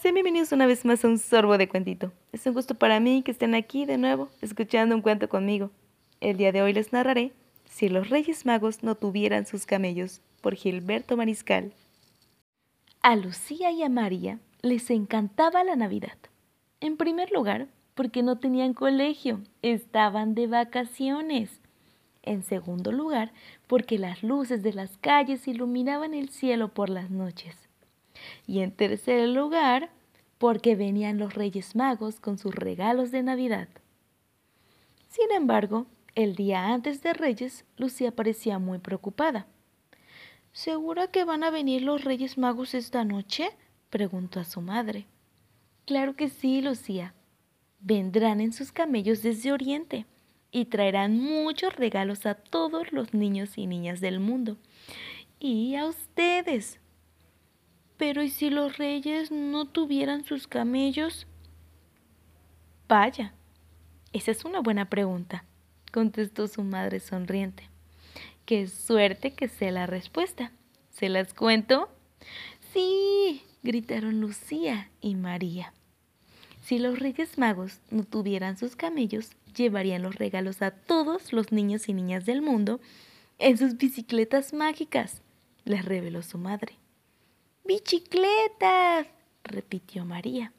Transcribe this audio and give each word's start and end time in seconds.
sean 0.00 0.14
bienvenidos 0.14 0.52
una 0.52 0.66
vez 0.66 0.84
más 0.84 1.04
a 1.04 1.08
un 1.08 1.18
sorbo 1.18 1.56
de 1.56 1.68
cuentito. 1.68 2.12
Es 2.32 2.46
un 2.46 2.52
gusto 2.52 2.74
para 2.74 3.00
mí 3.00 3.22
que 3.22 3.30
estén 3.30 3.54
aquí 3.54 3.86
de 3.86 3.96
nuevo, 3.96 4.28
escuchando 4.42 4.94
un 4.94 5.00
cuento 5.00 5.28
conmigo. 5.28 5.70
El 6.20 6.36
día 6.36 6.52
de 6.52 6.62
hoy 6.62 6.72
les 6.72 6.92
narraré 6.92 7.32
Si 7.64 7.88
los 7.88 8.10
Reyes 8.10 8.44
Magos 8.44 8.82
no 8.82 8.94
tuvieran 8.94 9.46
sus 9.46 9.64
camellos, 9.64 10.20
por 10.42 10.54
Gilberto 10.54 11.16
Mariscal. 11.16 11.72
A 13.00 13.16
Lucía 13.16 13.70
y 13.70 13.82
a 13.82 13.88
María 13.88 14.38
les 14.62 14.90
encantaba 14.90 15.64
la 15.64 15.76
Navidad. 15.76 16.18
En 16.80 16.96
primer 16.96 17.30
lugar, 17.32 17.68
porque 17.94 18.22
no 18.22 18.38
tenían 18.38 18.74
colegio, 18.74 19.40
estaban 19.62 20.34
de 20.34 20.46
vacaciones. 20.46 21.60
En 22.22 22.42
segundo 22.42 22.92
lugar, 22.92 23.32
porque 23.66 23.98
las 23.98 24.22
luces 24.22 24.62
de 24.62 24.74
las 24.74 24.98
calles 24.98 25.48
iluminaban 25.48 26.12
el 26.12 26.28
cielo 26.28 26.68
por 26.68 26.90
las 26.90 27.10
noches. 27.10 27.65
Y 28.46 28.60
en 28.60 28.72
tercer 28.72 29.28
lugar, 29.28 29.90
porque 30.38 30.76
venían 30.76 31.18
los 31.18 31.34
Reyes 31.34 31.74
Magos 31.74 32.20
con 32.20 32.38
sus 32.38 32.54
regalos 32.54 33.10
de 33.10 33.22
Navidad. 33.22 33.68
Sin 35.08 35.30
embargo, 35.32 35.86
el 36.14 36.34
día 36.34 36.66
antes 36.66 37.02
de 37.02 37.12
Reyes, 37.12 37.64
Lucía 37.76 38.10
parecía 38.10 38.58
muy 38.58 38.78
preocupada. 38.78 39.46
¿Segura 40.52 41.08
que 41.08 41.24
van 41.24 41.44
a 41.44 41.50
venir 41.50 41.82
los 41.82 42.04
Reyes 42.04 42.38
Magos 42.38 42.74
esta 42.74 43.04
noche? 43.04 43.50
preguntó 43.90 44.40
a 44.40 44.44
su 44.44 44.60
madre. 44.60 45.06
Claro 45.84 46.16
que 46.16 46.28
sí, 46.28 46.62
Lucía. 46.62 47.14
Vendrán 47.80 48.40
en 48.40 48.52
sus 48.52 48.72
camellos 48.72 49.22
desde 49.22 49.52
Oriente 49.52 50.06
y 50.50 50.64
traerán 50.64 51.20
muchos 51.20 51.76
regalos 51.76 52.24
a 52.24 52.34
todos 52.34 52.92
los 52.92 53.12
niños 53.12 53.58
y 53.58 53.66
niñas 53.66 54.00
del 54.00 54.18
mundo. 54.18 54.56
Y 55.38 55.74
a 55.76 55.86
ustedes, 55.86 56.80
pero 57.96 58.22
¿y 58.22 58.30
si 58.30 58.50
los 58.50 58.78
reyes 58.78 59.30
no 59.30 59.66
tuvieran 59.66 60.24
sus 60.24 60.46
camellos? 60.46 61.26
Vaya, 62.88 63.34
esa 64.12 64.30
es 64.30 64.44
una 64.44 64.60
buena 64.60 64.88
pregunta, 64.88 65.44
contestó 65.92 66.46
su 66.48 66.62
madre 66.62 67.00
sonriente. 67.00 67.68
Qué 68.44 68.68
suerte 68.68 69.32
que 69.32 69.48
sé 69.48 69.72
la 69.72 69.86
respuesta. 69.86 70.52
¿Se 70.90 71.08
las 71.08 71.34
cuento? 71.34 71.88
Sí, 72.72 73.42
gritaron 73.62 74.20
Lucía 74.20 74.90
y 75.00 75.16
María. 75.16 75.72
Si 76.62 76.78
los 76.78 76.98
Reyes 76.98 77.38
Magos 77.38 77.80
no 77.90 78.04
tuvieran 78.04 78.56
sus 78.56 78.76
camellos, 78.76 79.30
llevarían 79.54 80.02
los 80.02 80.16
regalos 80.16 80.62
a 80.62 80.70
todos 80.70 81.32
los 81.32 81.52
niños 81.52 81.88
y 81.88 81.94
niñas 81.94 82.24
del 82.24 82.42
mundo 82.42 82.80
en 83.38 83.58
sus 83.58 83.76
bicicletas 83.76 84.52
mágicas, 84.52 85.22
les 85.64 85.84
reveló 85.84 86.22
su 86.22 86.38
madre. 86.38 86.78
¡Bicicletas! 87.66 89.08
repitió 89.42 90.04
María. 90.04 90.52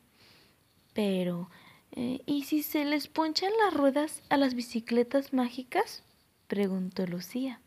Pero, 0.94 1.50
eh, 1.92 2.22
¿y 2.26 2.44
si 2.44 2.64
se 2.64 2.84
les 2.84 3.08
ponchan 3.08 3.54
las 3.64 3.74
ruedas 3.74 4.22
a 4.30 4.36
las 4.36 4.56
bicicletas 4.56 5.32
mágicas? 5.32 6.04
preguntó 6.48 7.08
Lucía. 7.08 7.62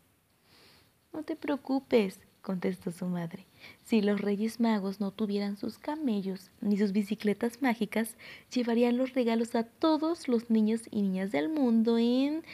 No 1.14 1.22
te 1.22 1.36
preocupes, 1.36 2.20
contestó 2.42 2.90
su 2.90 3.06
madre. 3.06 3.46
Si 3.82 4.02
los 4.02 4.20
Reyes 4.20 4.60
Magos 4.60 5.00
no 5.00 5.10
tuvieran 5.10 5.56
sus 5.56 5.78
camellos 5.78 6.50
ni 6.60 6.76
sus 6.76 6.92
bicicletas 6.92 7.62
mágicas, 7.62 8.16
llevarían 8.54 8.98
los 8.98 9.14
regalos 9.14 9.54
a 9.54 9.62
todos 9.62 10.28
los 10.28 10.50
niños 10.50 10.82
y 10.90 11.00
niñas 11.00 11.32
del 11.32 11.48
mundo 11.48 11.96
en 11.96 12.44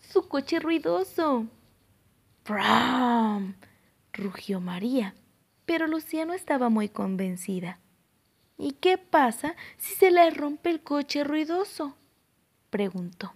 su 0.00 0.26
coche 0.26 0.58
ruidoso. 0.58 1.46
¡Bram! 2.44 3.54
rugió 4.12 4.60
María 4.60 5.14
pero 5.66 5.86
Lucía 5.86 6.24
no 6.24 6.34
estaba 6.34 6.68
muy 6.68 6.88
convencida. 6.88 7.78
¿Y 8.58 8.72
qué 8.72 8.98
pasa 8.98 9.56
si 9.76 9.94
se 9.94 10.10
le 10.10 10.30
rompe 10.30 10.70
el 10.70 10.80
coche 10.80 11.24
ruidoso? 11.24 11.96
preguntó. 12.70 13.32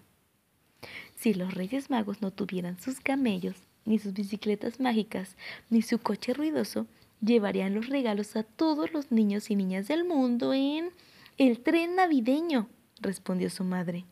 Si 1.15 1.35
los 1.35 1.55
Reyes 1.55 1.91
Magos 1.91 2.23
no 2.23 2.31
tuvieran 2.31 2.81
sus 2.81 3.01
camellos, 3.01 3.57
ni 3.85 3.99
sus 3.99 4.13
bicicletas 4.13 4.79
mágicas, 4.79 5.37
ni 5.71 5.83
su 5.83 5.99
coche 5.99 6.35
ruidoso, 6.35 6.87
llevarían 7.21 7.75
los 7.75 7.89
regalos 7.89 8.37
a 8.37 8.45
todos 8.45 8.93
los 8.93 9.11
niños 9.11 9.51
y 9.51 9.57
niñas 9.57 9.89
del 9.89 10.05
mundo 10.05 10.55
en 10.55 10.93
el 11.37 11.61
tren 11.61 11.97
navideño, 11.97 12.69
respondió 13.01 13.51
su 13.51 13.65
madre. 13.65 14.05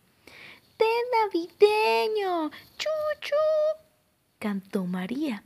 ¡Tren 0.77 0.91
navideño! 1.23 2.51
¡Chuchu! 2.77 3.37
cantó 4.39 4.85
María. 4.85 5.43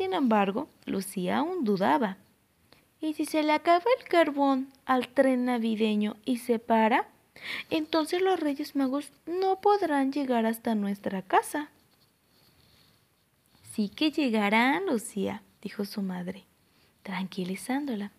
Sin 0.00 0.14
embargo, 0.14 0.66
Lucía 0.86 1.36
aún 1.36 1.62
dudaba. 1.62 2.16
¿Y 3.02 3.12
si 3.12 3.26
se 3.26 3.42
le 3.42 3.52
acaba 3.52 3.84
el 3.98 4.08
carbón 4.08 4.72
al 4.86 5.08
tren 5.08 5.44
navideño 5.44 6.16
y 6.24 6.38
se 6.38 6.58
para? 6.58 7.06
Entonces 7.68 8.22
los 8.22 8.40
Reyes 8.40 8.74
Magos 8.74 9.12
no 9.26 9.60
podrán 9.60 10.10
llegar 10.10 10.46
hasta 10.46 10.74
nuestra 10.74 11.20
casa. 11.20 11.68
Sí 13.74 13.90
que 13.90 14.10
llegarán, 14.10 14.86
Lucía, 14.86 15.42
dijo 15.60 15.84
su 15.84 16.00
madre, 16.00 16.46
tranquilizándola, 17.02 18.10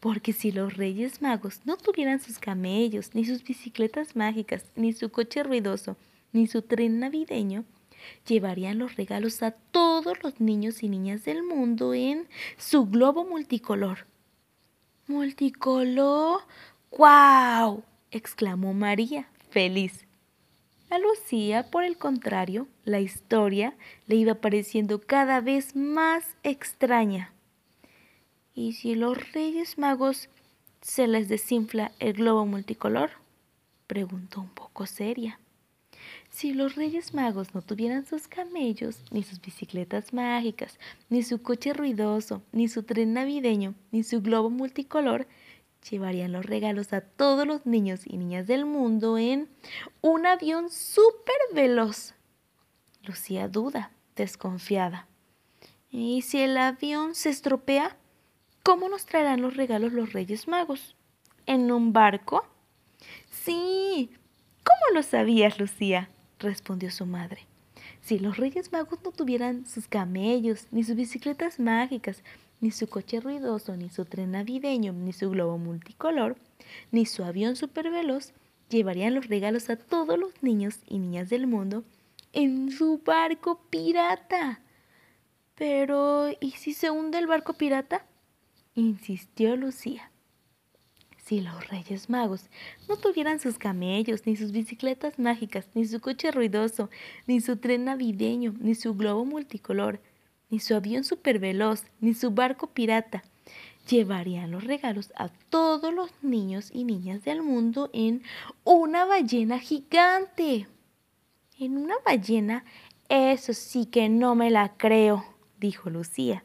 porque 0.00 0.34
si 0.34 0.52
los 0.52 0.76
Reyes 0.76 1.22
Magos 1.22 1.62
no 1.64 1.78
tuvieran 1.78 2.20
sus 2.20 2.38
camellos, 2.38 3.14
ni 3.14 3.24
sus 3.24 3.42
bicicletas 3.42 4.16
mágicas, 4.16 4.66
ni 4.76 4.92
su 4.92 5.08
coche 5.08 5.42
ruidoso, 5.42 5.96
ni 6.30 6.46
su 6.46 6.60
tren 6.60 7.00
navideño, 7.00 7.64
llevarían 8.26 8.78
los 8.78 8.96
regalos 8.96 9.42
a 9.42 9.50
todos 9.50 10.22
los 10.22 10.40
niños 10.40 10.82
y 10.82 10.88
niñas 10.88 11.24
del 11.24 11.42
mundo 11.42 11.94
en 11.94 12.28
su 12.56 12.86
globo 12.86 13.24
multicolor. 13.24 14.06
¿Multicolor? 15.06 16.42
¡Guau! 16.90 17.82
exclamó 18.10 18.74
María, 18.74 19.28
feliz. 19.50 20.06
A 20.90 20.98
Lucía, 20.98 21.70
por 21.70 21.84
el 21.84 21.96
contrario, 21.96 22.68
la 22.84 23.00
historia 23.00 23.74
le 24.06 24.16
iba 24.16 24.34
pareciendo 24.34 25.00
cada 25.00 25.40
vez 25.40 25.74
más 25.74 26.36
extraña. 26.42 27.32
¿Y 28.54 28.74
si 28.74 28.94
los 28.94 29.32
Reyes 29.32 29.78
Magos 29.78 30.28
se 30.82 31.08
les 31.08 31.28
desinfla 31.28 31.92
el 31.98 32.12
globo 32.12 32.44
multicolor? 32.44 33.10
preguntó 33.86 34.42
un 34.42 34.50
poco 34.50 34.84
seria. 34.84 35.38
Si 36.30 36.52
los 36.52 36.76
Reyes 36.76 37.14
Magos 37.14 37.54
no 37.54 37.62
tuvieran 37.62 38.06
sus 38.06 38.28
camellos, 38.28 39.02
ni 39.10 39.22
sus 39.22 39.40
bicicletas 39.40 40.12
mágicas, 40.12 40.78
ni 41.10 41.22
su 41.22 41.42
coche 41.42 41.72
ruidoso, 41.72 42.42
ni 42.52 42.68
su 42.68 42.82
tren 42.82 43.12
navideño, 43.12 43.74
ni 43.90 44.02
su 44.02 44.22
globo 44.22 44.50
multicolor, 44.50 45.26
llevarían 45.90 46.32
los 46.32 46.46
regalos 46.46 46.92
a 46.92 47.00
todos 47.00 47.46
los 47.46 47.66
niños 47.66 48.02
y 48.06 48.16
niñas 48.16 48.46
del 48.46 48.64
mundo 48.64 49.18
en 49.18 49.48
un 50.00 50.26
avión 50.26 50.70
súper 50.70 51.36
veloz. 51.54 52.14
Lucía 53.02 53.48
duda, 53.48 53.90
desconfiada. 54.16 55.06
¿Y 55.90 56.22
si 56.22 56.40
el 56.40 56.56
avión 56.56 57.14
se 57.14 57.28
estropea? 57.28 57.96
¿Cómo 58.62 58.88
nos 58.88 59.06
traerán 59.06 59.42
los 59.42 59.56
regalos 59.56 59.92
los 59.92 60.12
Reyes 60.12 60.48
Magos? 60.48 60.96
¿En 61.46 61.70
un 61.72 61.92
barco? 61.92 62.46
Sí. 63.30 64.10
¿Cómo 64.64 64.94
lo 64.94 65.02
sabías, 65.02 65.58
Lucía? 65.58 66.10
respondió 66.38 66.90
su 66.90 67.06
madre. 67.06 67.46
Si 68.00 68.18
los 68.18 68.36
Reyes 68.36 68.72
Magos 68.72 68.98
no 69.04 69.12
tuvieran 69.12 69.66
sus 69.66 69.88
camellos, 69.88 70.66
ni 70.70 70.82
sus 70.84 70.96
bicicletas 70.96 71.60
mágicas, 71.60 72.22
ni 72.60 72.70
su 72.70 72.88
coche 72.88 73.20
ruidoso, 73.20 73.76
ni 73.76 73.90
su 73.90 74.04
tren 74.04 74.32
navideño, 74.32 74.92
ni 74.92 75.12
su 75.12 75.30
globo 75.30 75.58
multicolor, 75.58 76.36
ni 76.90 77.06
su 77.06 77.24
avión 77.24 77.56
superveloz, 77.56 78.32
llevarían 78.70 79.14
los 79.14 79.28
regalos 79.28 79.68
a 79.68 79.76
todos 79.76 80.18
los 80.18 80.42
niños 80.42 80.78
y 80.86 80.98
niñas 80.98 81.28
del 81.28 81.46
mundo 81.46 81.84
en 82.32 82.70
su 82.70 82.98
barco 83.04 83.60
pirata. 83.68 84.60
Pero, 85.56 86.30
¿y 86.40 86.52
si 86.52 86.72
se 86.72 86.90
hunde 86.90 87.18
el 87.18 87.26
barco 87.26 87.54
pirata? 87.54 88.06
insistió 88.74 89.56
Lucía. 89.56 90.11
Si 91.22 91.40
los 91.40 91.68
Reyes 91.68 92.10
Magos 92.10 92.50
no 92.88 92.96
tuvieran 92.96 93.38
sus 93.38 93.56
camellos, 93.56 94.26
ni 94.26 94.34
sus 94.34 94.50
bicicletas 94.50 95.20
mágicas, 95.20 95.68
ni 95.74 95.86
su 95.86 96.00
coche 96.00 96.32
ruidoso, 96.32 96.90
ni 97.28 97.40
su 97.40 97.56
tren 97.58 97.84
navideño, 97.84 98.54
ni 98.58 98.74
su 98.74 98.94
globo 98.94 99.24
multicolor, 99.24 100.00
ni 100.50 100.58
su 100.58 100.74
avión 100.74 101.04
superveloz, 101.04 101.84
ni 102.00 102.12
su 102.12 102.32
barco 102.32 102.66
pirata, 102.66 103.22
llevarían 103.88 104.50
los 104.50 104.64
regalos 104.64 105.12
a 105.16 105.28
todos 105.48 105.94
los 105.94 106.10
niños 106.22 106.70
y 106.72 106.82
niñas 106.82 107.22
del 107.22 107.42
mundo 107.42 107.88
en 107.92 108.22
una 108.64 109.04
ballena 109.04 109.60
gigante. 109.60 110.66
¿En 111.56 111.78
una 111.78 111.94
ballena? 112.04 112.64
Eso 113.08 113.52
sí 113.52 113.86
que 113.86 114.08
no 114.08 114.34
me 114.34 114.50
la 114.50 114.76
creo, 114.76 115.24
dijo 115.60 115.88
Lucía. 115.88 116.42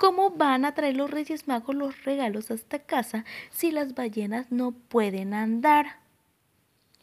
¿Cómo 0.00 0.30
van 0.30 0.64
a 0.64 0.72
traer 0.72 0.96
los 0.96 1.10
Reyes 1.10 1.46
Magos 1.46 1.76
los 1.76 2.04
regalos 2.04 2.50
hasta 2.50 2.78
casa 2.78 3.26
si 3.50 3.70
las 3.70 3.94
ballenas 3.94 4.50
no 4.50 4.72
pueden 4.72 5.34
andar? 5.34 5.98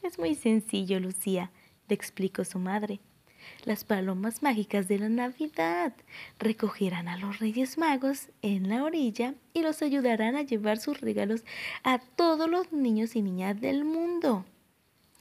Es 0.01 0.17
muy 0.17 0.33
sencillo, 0.33 0.99
Lucía, 0.99 1.51
le 1.87 1.93
explicó 1.93 2.43
su 2.43 2.57
madre. 2.57 2.99
las 3.65 3.83
palomas 3.83 4.41
mágicas 4.41 4.87
de 4.87 4.97
la 4.97 5.09
Navidad. 5.09 5.93
Recogerán 6.39 7.07
a 7.07 7.17
los 7.17 7.37
Reyes 7.37 7.77
Magos 7.77 8.29
en 8.41 8.67
la 8.67 8.83
orilla 8.83 9.35
y 9.53 9.61
los 9.61 9.83
ayudarán 9.83 10.35
a 10.35 10.41
llevar 10.41 10.79
sus 10.79 10.99
regalos 10.99 11.45
a 11.83 11.99
todos 11.99 12.49
los 12.49 12.71
niños 12.71 13.15
y 13.15 13.21
niñas 13.21 13.61
del 13.61 13.85
mundo. 13.85 14.43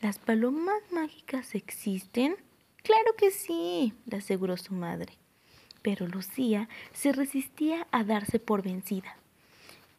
¿Las 0.01 0.19
palomas 0.19 0.81
mágicas 0.93 1.55
existen? 1.55 2.37
Claro 2.83 3.15
que 3.19 3.31
sí, 3.31 3.93
le 4.07 4.17
aseguró 4.17 4.57
su 4.57 4.73
madre. 4.73 5.19
Pero 5.87 6.09
Lucía 6.09 6.69
se 6.93 7.13
resistía 7.13 7.87
a 7.93 8.03
darse 8.03 8.41
por 8.41 8.61
vencida. 8.61 9.15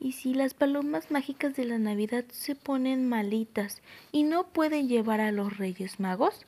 ¿Y 0.02 0.12
si 0.12 0.34
las 0.34 0.54
palomas 0.54 1.12
mágicas 1.12 1.56
de 1.56 1.64
la 1.64 1.78
Navidad 1.78 2.26
se 2.30 2.56
ponen 2.56 3.08
malitas 3.08 3.82
y 4.12 4.24
no 4.24 4.48
pueden 4.48 4.90
llevar 4.90 5.22
a 5.22 5.32
los 5.32 5.58
Reyes 5.58 6.02
Magos? 6.02 6.46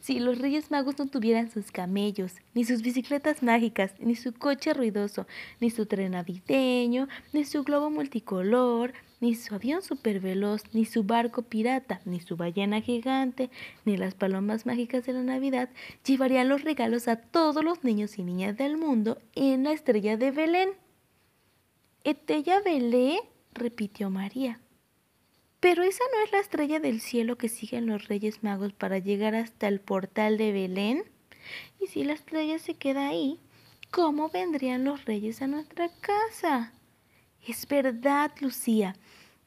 Si 0.00 0.20
los 0.20 0.36
Reyes 0.36 0.70
Magos 0.70 0.98
no 0.98 1.06
tuvieran 1.06 1.50
sus 1.50 1.72
camellos, 1.72 2.34
ni 2.52 2.66
sus 2.66 2.82
bicicletas 2.82 3.42
mágicas, 3.42 3.94
ni 3.98 4.14
su 4.14 4.34
coche 4.34 4.74
ruidoso, 4.74 5.26
ni 5.58 5.70
su 5.70 5.86
tren 5.86 6.12
navideño, 6.12 7.08
ni 7.32 7.46
su 7.46 7.64
globo 7.64 7.88
multicolor, 7.88 8.92
ni 9.20 9.34
su 9.34 9.54
avión 9.54 9.82
superveloz, 9.82 10.62
ni 10.72 10.84
su 10.84 11.02
barco 11.02 11.42
pirata, 11.42 12.00
ni 12.04 12.20
su 12.20 12.36
ballena 12.36 12.80
gigante, 12.80 13.50
ni 13.84 13.96
las 13.96 14.14
palomas 14.14 14.66
mágicas 14.66 15.04
de 15.06 15.12
la 15.12 15.22
Navidad, 15.22 15.70
llevarían 16.04 16.48
los 16.48 16.62
regalos 16.62 17.08
a 17.08 17.16
todos 17.16 17.64
los 17.64 17.84
niños 17.84 18.18
y 18.18 18.22
niñas 18.22 18.56
del 18.56 18.76
mundo 18.76 19.18
en 19.34 19.64
la 19.64 19.72
estrella 19.72 20.16
de 20.16 20.30
Belén. 20.30 20.70
¿Etella 22.04 22.60
Belé? 22.60 23.18
repitió 23.52 24.08
María. 24.10 24.60
Pero 25.60 25.82
esa 25.82 26.04
no 26.14 26.24
es 26.24 26.30
la 26.30 26.38
estrella 26.38 26.78
del 26.78 27.00
cielo 27.00 27.36
que 27.36 27.48
siguen 27.48 27.86
los 27.86 28.06
Reyes 28.06 28.44
Magos 28.44 28.72
para 28.72 28.98
llegar 28.98 29.34
hasta 29.34 29.66
el 29.66 29.80
portal 29.80 30.38
de 30.38 30.52
Belén. 30.52 31.02
Y 31.80 31.88
si 31.88 32.04
la 32.04 32.12
estrella 32.12 32.60
se 32.60 32.74
queda 32.74 33.08
ahí, 33.08 33.40
¿cómo 33.90 34.28
vendrían 34.28 34.84
los 34.84 35.04
reyes 35.04 35.42
a 35.42 35.48
nuestra 35.48 35.90
casa? 36.00 36.72
Es 37.46 37.66
verdad, 37.66 38.32
Lucía. 38.40 38.94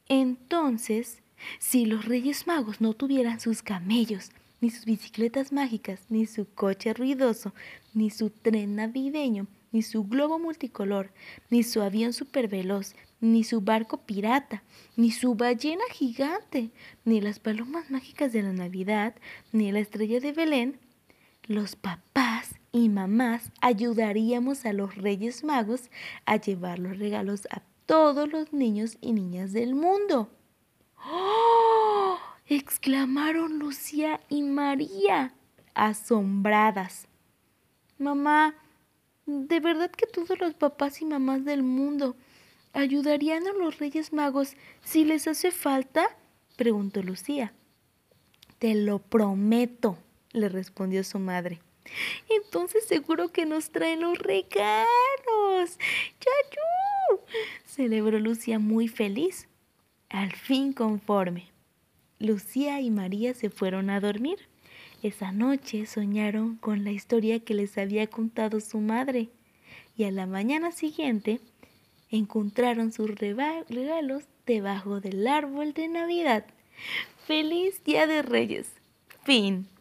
Entonces, 0.08 1.22
si 1.58 1.86
los 1.86 2.04
Reyes 2.04 2.46
Magos 2.46 2.80
no 2.80 2.94
tuvieran 2.94 3.40
sus 3.40 3.62
camellos, 3.62 4.30
ni 4.60 4.70
sus 4.70 4.84
bicicletas 4.84 5.52
mágicas, 5.52 6.06
ni 6.08 6.26
su 6.26 6.46
coche 6.46 6.94
ruidoso, 6.94 7.52
ni 7.94 8.10
su 8.10 8.30
tren 8.30 8.76
navideño, 8.76 9.46
ni 9.72 9.82
su 9.82 10.04
globo 10.04 10.38
multicolor, 10.38 11.12
ni 11.50 11.62
su 11.62 11.82
avión 11.82 12.12
superveloz, 12.12 12.94
ni 13.20 13.42
su 13.42 13.60
barco 13.60 13.98
pirata, 13.98 14.62
ni 14.96 15.10
su 15.10 15.34
ballena 15.34 15.84
gigante, 15.90 16.70
ni 17.04 17.20
las 17.20 17.40
palomas 17.40 17.90
mágicas 17.90 18.32
de 18.32 18.42
la 18.42 18.52
Navidad, 18.52 19.14
ni 19.52 19.72
la 19.72 19.80
estrella 19.80 20.20
de 20.20 20.32
Belén, 20.32 20.78
los 21.46 21.74
papás 21.74 22.54
y 22.70 22.88
mamás 22.88 23.50
ayudaríamos 23.60 24.64
a 24.64 24.72
los 24.72 24.94
Reyes 24.94 25.42
Magos 25.42 25.90
a 26.24 26.36
llevar 26.36 26.78
los 26.78 26.98
regalos 26.98 27.48
a 27.50 27.62
todos 27.92 28.32
los 28.32 28.54
niños 28.54 28.96
y 29.02 29.12
niñas 29.12 29.52
del 29.52 29.74
mundo. 29.74 30.30
¡Oh! 31.04 32.16
exclamaron 32.46 33.58
Lucía 33.58 34.18
y 34.30 34.40
María, 34.40 35.34
asombradas. 35.74 37.06
Mamá, 37.98 38.54
¿De 39.26 39.60
verdad 39.60 39.90
que 39.90 40.06
todos 40.06 40.40
los 40.40 40.54
papás 40.54 41.02
y 41.02 41.04
mamás 41.04 41.44
del 41.44 41.62
mundo 41.62 42.16
ayudarían 42.72 43.46
a 43.46 43.52
los 43.52 43.78
Reyes 43.78 44.14
Magos 44.14 44.56
si 44.82 45.04
les 45.04 45.28
hace 45.28 45.50
falta? 45.50 46.16
preguntó 46.56 47.02
Lucía. 47.02 47.52
Te 48.58 48.74
lo 48.74 49.00
prometo, 49.00 49.98
le 50.30 50.48
respondió 50.48 51.04
su 51.04 51.18
madre. 51.18 51.60
Entonces 52.30 52.86
seguro 52.86 53.28
que 53.28 53.44
nos 53.44 53.68
traen 53.70 54.00
los 54.00 54.18
regalos. 54.18 55.76
¡Yayú! 56.18 56.81
Celebró 57.64 58.18
Lucía 58.18 58.58
muy 58.58 58.88
feliz. 58.88 59.48
Al 60.08 60.32
fin 60.32 60.72
conforme. 60.72 61.46
Lucía 62.18 62.80
y 62.80 62.90
María 62.90 63.34
se 63.34 63.50
fueron 63.50 63.90
a 63.90 64.00
dormir. 64.00 64.38
Esa 65.02 65.32
noche 65.32 65.86
soñaron 65.86 66.56
con 66.56 66.84
la 66.84 66.92
historia 66.92 67.40
que 67.40 67.54
les 67.54 67.76
había 67.78 68.06
contado 68.06 68.60
su 68.60 68.78
madre 68.78 69.30
y 69.96 70.04
a 70.04 70.12
la 70.12 70.26
mañana 70.26 70.70
siguiente 70.70 71.40
encontraron 72.10 72.92
sus 72.92 73.10
regalos 73.10 74.24
debajo 74.46 75.00
del 75.00 75.26
árbol 75.26 75.72
de 75.72 75.88
Navidad. 75.88 76.44
¡Feliz 77.26 77.82
Día 77.84 78.06
de 78.06 78.22
Reyes! 78.22 78.72
Fin. 79.24 79.71